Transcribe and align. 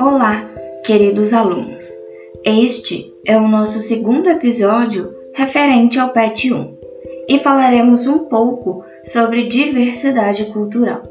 Olá, 0.00 0.42
queridos 0.84 1.32
alunos. 1.34 1.86
Este 2.44 3.12
é 3.26 3.36
o 3.36 3.46
nosso 3.46 3.80
segundo 3.80 4.30
episódio 4.30 5.14
referente 5.34 5.98
ao 5.98 6.12
PET 6.12 6.52
1 6.52 6.78
e 7.28 7.38
falaremos 7.38 8.06
um 8.06 8.20
pouco 8.20 8.84
sobre 9.04 9.48
diversidade 9.48 10.46
cultural. 10.46 11.02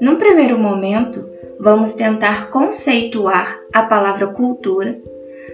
Num 0.00 0.16
primeiro 0.16 0.58
momento, 0.58 1.28
vamos 1.58 1.94
tentar 1.94 2.50
conceituar 2.50 3.60
a 3.72 3.82
palavra 3.82 4.28
cultura 4.28 5.00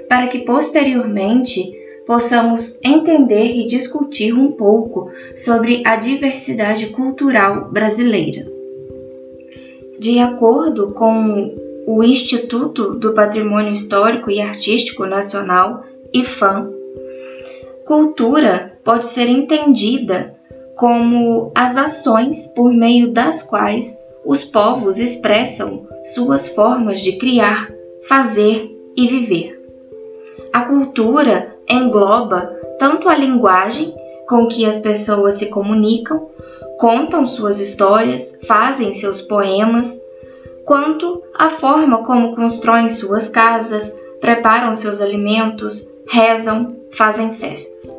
para 0.08 0.26
que 0.26 0.40
posteriormente 0.40 1.79
possamos 2.10 2.80
entender 2.82 3.54
e 3.54 3.68
discutir 3.68 4.34
um 4.34 4.50
pouco 4.50 5.12
sobre 5.36 5.80
a 5.86 5.94
diversidade 5.94 6.88
cultural 6.88 7.70
brasileira. 7.70 8.50
De 9.96 10.18
acordo 10.18 10.90
com 10.90 11.54
o 11.86 12.02
Instituto 12.02 12.96
do 12.96 13.14
Patrimônio 13.14 13.72
Histórico 13.72 14.28
e 14.28 14.40
Artístico 14.40 15.06
Nacional, 15.06 15.84
IFAM, 16.12 16.72
cultura 17.86 18.76
pode 18.82 19.06
ser 19.06 19.28
entendida 19.28 20.34
como 20.74 21.52
as 21.54 21.76
ações 21.76 22.52
por 22.56 22.74
meio 22.74 23.12
das 23.12 23.40
quais 23.44 23.96
os 24.24 24.42
povos 24.42 24.98
expressam 24.98 25.86
suas 26.02 26.48
formas 26.56 27.00
de 27.00 27.12
criar, 27.18 27.70
fazer 28.08 28.68
e 28.96 29.06
viver. 29.06 29.60
A 30.52 30.62
cultura 30.62 31.49
engloba 31.70 32.52
tanto 32.78 33.08
a 33.08 33.14
linguagem 33.14 33.94
com 34.28 34.48
que 34.48 34.66
as 34.66 34.78
pessoas 34.78 35.34
se 35.34 35.50
comunicam, 35.50 36.28
contam 36.78 37.26
suas 37.26 37.60
histórias, 37.60 38.36
fazem 38.46 38.92
seus 38.94 39.22
poemas, 39.22 40.00
quanto 40.64 41.22
a 41.34 41.50
forma 41.50 42.04
como 42.04 42.34
constroem 42.34 42.88
suas 42.88 43.28
casas, 43.28 43.96
preparam 44.20 44.74
seus 44.74 45.00
alimentos, 45.00 45.88
rezam, 46.08 46.76
fazem 46.92 47.34
festas. 47.34 47.90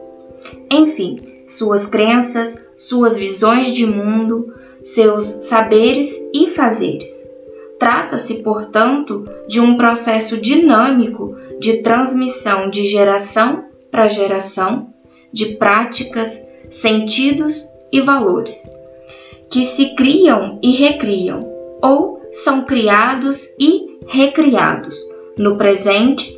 Enfim, 0.69 1.17
suas 1.47 1.85
crenças, 1.85 2.65
suas 2.77 3.17
visões 3.17 3.73
de 3.73 3.85
mundo, 3.85 4.53
seus 4.83 5.25
saberes 5.25 6.15
e 6.33 6.49
fazeres. 6.49 7.29
Trata-se, 7.77 8.43
portanto, 8.43 9.25
de 9.47 9.59
um 9.59 9.75
processo 9.75 10.39
dinâmico 10.39 11.35
de 11.61 11.83
transmissão 11.83 12.71
de 12.71 12.87
geração 12.87 13.65
para 13.91 14.07
geração 14.07 14.87
de 15.31 15.57
práticas, 15.57 16.43
sentidos 16.71 17.67
e 17.91 18.01
valores, 18.01 18.67
que 19.47 19.63
se 19.63 19.93
criam 19.95 20.57
e 20.63 20.71
recriam, 20.71 21.43
ou 21.79 22.19
são 22.31 22.65
criados 22.65 23.55
e 23.59 23.99
recriados 24.07 24.97
no 25.37 25.55
presente, 25.55 26.35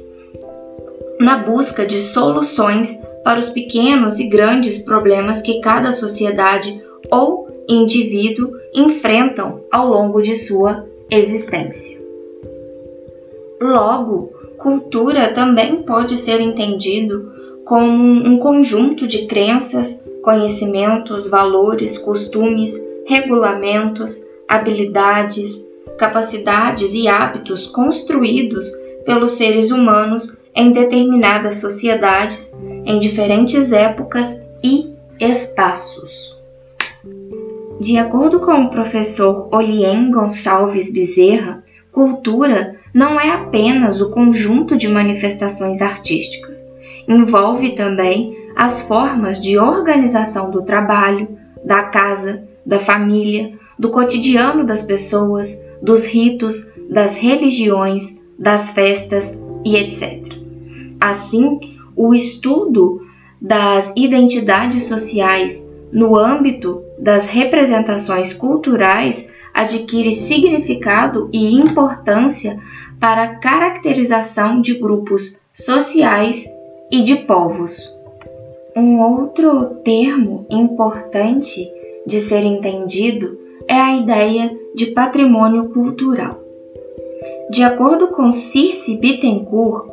na 1.21 1.37
busca 1.37 1.85
de 1.85 2.01
soluções 2.01 2.99
para 3.23 3.39
os 3.39 3.49
pequenos 3.49 4.19
e 4.19 4.27
grandes 4.27 4.83
problemas 4.83 5.41
que 5.41 5.61
cada 5.61 5.93
sociedade 5.93 6.83
ou 7.09 7.47
indivíduo 7.69 8.51
enfrentam 8.73 9.63
ao 9.71 9.87
longo 9.87 10.21
de 10.21 10.35
sua 10.35 10.85
existência. 11.09 12.03
Logo, 13.61 14.42
cultura 14.57 15.33
também 15.33 15.83
pode 15.83 16.17
ser 16.17 16.39
entendido 16.41 17.31
como 17.65 17.87
um 17.87 18.37
conjunto 18.37 19.07
de 19.07 19.25
crenças, 19.25 20.03
conhecimentos, 20.21 21.29
valores, 21.29 21.97
costumes, 21.97 22.73
regulamentos, 23.05 24.25
habilidades, 24.47 25.65
capacidades 25.97 26.93
e 26.93 27.07
hábitos 27.07 27.67
construídos 27.67 28.71
pelos 29.05 29.31
seres 29.31 29.71
humanos 29.71 30.37
em 30.55 30.71
determinadas 30.71 31.57
sociedades, 31.57 32.57
em 32.85 32.99
diferentes 32.99 33.71
épocas 33.71 34.45
e 34.63 34.93
espaços. 35.19 36.37
De 37.79 37.97
acordo 37.97 38.39
com 38.39 38.63
o 38.63 38.69
professor 38.69 39.49
Olien 39.51 40.11
Gonçalves 40.11 40.93
Bezerra, 40.93 41.63
cultura 41.91 42.79
não 42.93 43.19
é 43.19 43.31
apenas 43.31 44.01
o 44.01 44.11
conjunto 44.11 44.77
de 44.77 44.87
manifestações 44.87 45.81
artísticas, 45.81 46.67
envolve 47.07 47.75
também 47.75 48.37
as 48.55 48.87
formas 48.87 49.41
de 49.41 49.57
organização 49.57 50.51
do 50.51 50.61
trabalho, 50.61 51.27
da 51.65 51.83
casa, 51.83 52.43
da 52.65 52.79
família, 52.79 53.53
do 53.79 53.89
cotidiano 53.89 54.63
das 54.63 54.83
pessoas, 54.83 55.65
dos 55.81 56.05
ritos, 56.05 56.71
das 56.89 57.17
religiões, 57.17 58.19
das 58.37 58.71
festas 58.71 59.37
e 59.65 59.75
etc. 59.75 60.21
Assim, 60.99 61.77
o 61.95 62.13
estudo 62.13 63.01
das 63.41 63.91
identidades 63.97 64.83
sociais 64.83 65.69
no 65.91 66.15
âmbito 66.15 66.81
das 66.97 67.27
representações 67.27 68.33
culturais 68.33 69.29
adquire 69.53 70.13
significado 70.13 71.29
e 71.31 71.53
importância 71.53 72.57
para 72.99 73.35
caracterização 73.35 74.61
de 74.61 74.75
grupos 74.75 75.41
sociais 75.53 76.45
e 76.91 77.01
de 77.01 77.17
povos. 77.17 77.91
Um 78.75 79.01
outro 79.01 79.65
termo 79.83 80.45
importante 80.49 81.69
de 82.05 82.19
ser 82.19 82.43
entendido 82.43 83.37
é 83.67 83.75
a 83.75 83.95
ideia 83.97 84.57
de 84.75 84.87
patrimônio 84.87 85.69
cultural. 85.69 86.39
De 87.49 87.63
acordo 87.63 88.07
com 88.07 88.31
Circe 88.31 88.97
Bittencourt, 88.97 89.87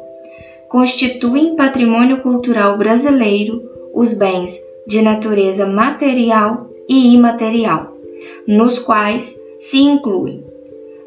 constituem 0.69 1.57
patrimônio 1.57 2.23
cultural 2.23 2.79
brasileiro 2.79 3.63
os 3.93 4.15
bens 4.15 4.59
de 4.87 5.03
natureza 5.03 5.67
material 5.67 6.69
e 6.89 7.15
imaterial, 7.15 7.95
nos 8.47 8.79
quais 8.79 9.39
se 9.59 9.79
incluem 9.79 10.50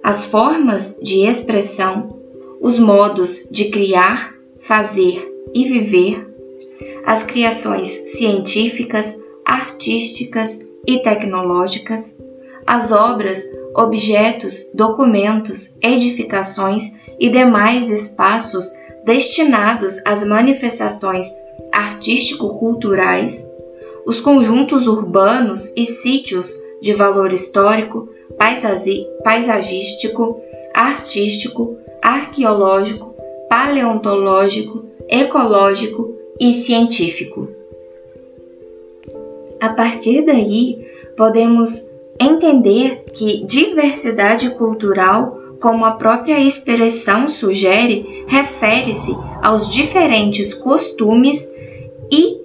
as 0.03 0.25
formas 0.25 0.99
de 1.01 1.25
expressão, 1.25 2.19
os 2.59 2.77
modos 2.77 3.47
de 3.49 3.69
criar, 3.69 4.33
fazer 4.59 5.31
e 5.53 5.65
viver, 5.65 6.29
as 7.05 7.23
criações 7.23 7.89
científicas, 8.11 9.17
artísticas 9.45 10.59
e 10.85 10.99
tecnológicas, 10.99 12.17
as 12.67 12.91
obras, 12.91 13.41
objetos, 13.75 14.69
documentos, 14.73 15.77
edificações 15.81 16.83
e 17.19 17.29
demais 17.29 17.89
espaços 17.89 18.65
destinados 19.05 19.97
às 20.05 20.25
manifestações 20.25 21.27
artístico-culturais, 21.71 23.41
os 24.05 24.19
conjuntos 24.19 24.87
urbanos 24.87 25.73
e 25.77 25.85
sítios 25.85 26.53
de 26.83 26.93
valor 26.93 27.31
histórico, 27.31 28.09
paisagístico, 29.23 30.41
artístico, 30.73 31.77
arqueológico, 32.01 33.15
paleontológico, 33.49 34.83
ecológico 35.07 36.13
e 36.37 36.51
científico. 36.51 37.47
A 39.61 39.69
partir 39.69 40.25
daí, 40.25 40.85
podemos 41.15 41.89
entender 42.19 43.05
que 43.13 43.45
diversidade 43.45 44.49
cultural 44.49 45.39
como 45.61 45.85
a 45.85 45.91
própria 45.91 46.37
expressão 46.37 47.29
sugere, 47.29 48.25
refere-se 48.27 49.15
aos 49.41 49.71
diferentes 49.71 50.53
costumes 50.53 51.49
e 52.11 52.41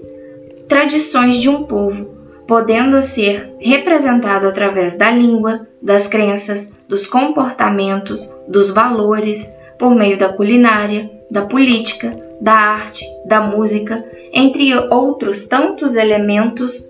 tradições 0.69 1.39
de 1.39 1.49
um 1.49 1.65
povo, 1.65 2.18
podendo 2.49 3.03
ser 3.03 3.55
representado 3.61 4.49
através 4.49 4.97
da 4.97 5.11
língua, 5.11 5.69
das 5.81 6.09
crenças, 6.09 6.73
dos 6.89 7.07
comportamentos, 7.07 8.35
dos 8.49 8.71
valores, 8.71 9.55
por 9.79 9.95
meio 9.95 10.19
da 10.19 10.31
culinária, 10.31 11.11
da 11.31 11.43
política, 11.43 12.11
da 12.41 12.55
arte, 12.55 13.05
da 13.27 13.43
música, 13.43 14.03
entre 14.33 14.75
outros 14.91 15.45
tantos 15.45 15.95
elementos 15.95 16.89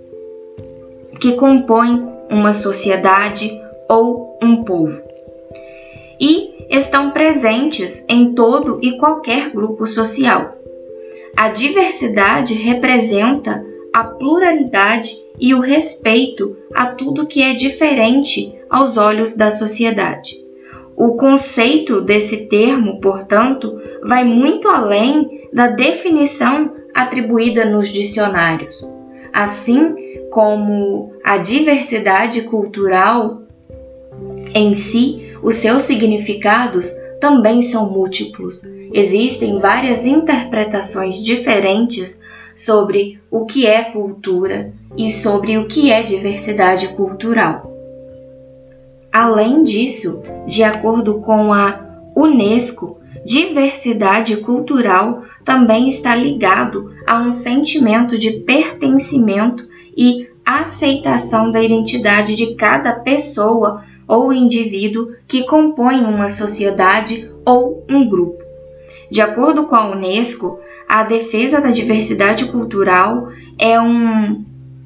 que 1.20 1.32
compõem 1.32 2.08
uma 2.31 2.52
sociedade 2.52 3.50
ou 3.88 4.38
um 4.40 4.62
povo 4.62 5.02
e 6.20 6.66
estão 6.69 7.11
presentes 7.11 8.04
em 8.08 8.32
todo 8.34 8.78
e 8.82 8.96
qualquer 8.99 9.50
grupo 9.50 9.87
social. 9.87 10.56
A 11.37 11.49
diversidade 11.49 12.54
representa 12.54 13.64
a 13.93 14.05
pluralidade 14.05 15.17
e 15.40 15.55
o 15.55 15.61
respeito 15.61 16.56
a 16.75 16.87
tudo 16.87 17.26
que 17.26 17.43
é 17.43 17.55
diferente 17.55 18.55
aos 18.69 18.96
olhos 18.96 19.37
da 19.37 19.50
sociedade. 19.50 20.37
O 20.96 21.14
conceito 21.17 22.00
desse 22.00 22.49
termo, 22.49 23.00
portanto, 23.00 23.81
vai 24.02 24.25
muito 24.25 24.69
além 24.69 25.49
da 25.52 25.69
definição 25.69 26.73
atribuída 26.93 27.64
nos 27.64 27.88
dicionários. 27.88 28.85
Assim 29.32 29.94
como 30.31 31.12
a 31.25 31.38
diversidade 31.38 32.43
cultural 32.43 33.43
Em 34.55 34.75
si, 34.75 35.37
os 35.43 35.56
seus 35.56 35.85
significados 35.85 36.93
também 37.20 37.62
são 37.62 37.90
múltiplos. 37.90 38.62
Existem 38.93 39.58
várias 39.58 40.06
interpretações 40.06 41.23
diferentes 41.23 42.20
sobre 42.58 43.20
o 43.31 43.46
que 43.46 43.66
é 43.66 43.84
cultura 43.84 44.72
e 44.96 45.10
sobre 45.12 45.56
o 45.56 45.69
que 45.69 45.93
é 45.93 46.02
diversidade 46.02 46.88
cultural. 46.88 47.72
Além 49.12 49.62
disso, 49.62 50.22
de 50.44 50.64
acordo 50.64 51.20
com 51.20 51.52
a 51.52 51.81
Unesco, 52.16 52.99
diversidade 53.25 54.38
cultural 54.38 55.22
também 55.44 55.88
está 55.88 56.16
ligado 56.16 56.93
a 57.06 57.20
um 57.20 57.31
sentimento 57.31 58.19
de 58.19 58.32
pertencimento 58.40 59.64
e 59.96 60.28
aceitação 60.44 61.52
da 61.52 61.62
identidade 61.62 62.34
de 62.34 62.54
cada 62.56 62.93
pessoa 62.93 63.84
ou 64.08 64.32
indivíduo 64.32 65.12
que 65.28 65.44
compõe 65.44 66.00
uma 66.00 66.28
sociedade 66.28 67.31
ou 67.44 67.84
um 67.88 68.08
grupo. 68.08 68.43
De 69.11 69.20
acordo 69.20 69.66
com 69.66 69.76
a 69.76 69.90
Unesco, 69.90 70.58
a 70.88 71.02
defesa 71.02 71.61
da 71.61 71.70
diversidade 71.70 72.46
cultural 72.46 73.29
é 73.58 73.79
um 73.79 74.44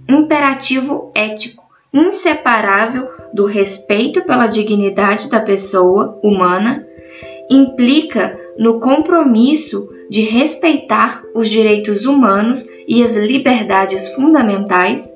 imperativo 0.09 1.13
ético 1.15 1.63
inseparável 1.95 3.09
do 3.33 3.45
respeito 3.45 4.23
pela 4.23 4.47
dignidade 4.47 5.31
da 5.31 5.41
pessoa 5.41 6.19
humana, 6.23 6.87
implica 7.51 8.39
no 8.59 8.81
compromisso 8.81 9.89
de 10.11 10.23
respeitar 10.23 11.23
os 11.35 11.49
direitos 11.49 12.05
humanos 12.05 12.67
e 12.89 13.03
as 13.03 13.15
liberdades 13.15 14.09
fundamentais, 14.15 15.13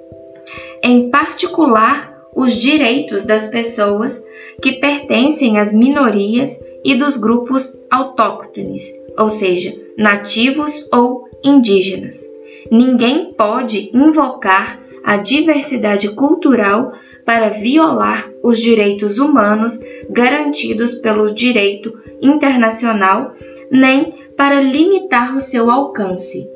em 0.83 1.11
particular 1.11 2.15
os 2.35 2.55
direitos 2.55 3.27
das 3.27 3.47
pessoas 3.47 4.23
que 4.63 4.73
pertencem 4.73 5.59
às 5.59 5.73
minorias 5.73 6.59
e 6.87 6.95
dos 6.95 7.17
grupos 7.17 7.83
autóctones, 7.91 8.85
ou 9.19 9.29
seja, 9.29 9.75
nativos 9.99 10.89
ou 10.93 11.29
indígenas. 11.45 12.25
Ninguém 12.71 13.35
pode 13.37 13.91
invocar 13.93 14.81
a 15.05 15.17
diversidade 15.17 16.09
cultural 16.11 16.93
para 17.25 17.51
violar 17.51 18.31
os 18.41 18.59
direitos 18.59 19.19
humanos 19.19 19.81
garantidos 20.09 20.95
pelo 20.95 21.35
direito 21.35 21.93
internacional, 22.23 23.35
nem 23.69 24.15
para 24.37 24.61
limitar 24.61 25.37
o 25.37 25.41
seu 25.41 25.69
alcance. 25.69 26.49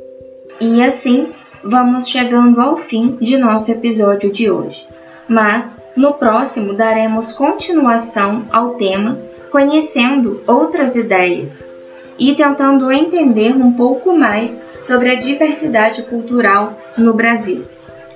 E 0.61 0.81
assim, 0.81 1.27
vamos 1.65 2.09
chegando 2.09 2.61
ao 2.61 2.77
fim 2.77 3.17
de 3.21 3.37
nosso 3.37 3.73
episódio 3.73 4.31
de 4.31 4.49
hoje 4.49 4.87
mas 5.31 5.77
no 5.97 6.15
próximo 6.15 6.75
daremos 6.75 7.31
continuação 7.31 8.47
ao 8.51 8.75
tema, 8.75 9.17
conhecendo 9.51 10.43
outras 10.47 10.97
ideias 10.97 11.71
e 12.19 12.35
tentando 12.35 12.91
entender 12.93 13.55
um 13.55 13.73
pouco 13.73 14.17
mais 14.17 14.61
sobre 14.81 15.11
a 15.11 15.19
diversidade 15.19 16.03
cultural 16.05 16.79
no 16.97 17.15
Brasil. 17.15 17.65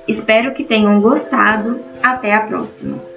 Espero 0.07 0.53
que 0.53 0.65
tenham 0.65 1.01
gostado. 1.01 1.81
Até 2.03 2.35
a 2.35 2.41
próxima! 2.41 3.14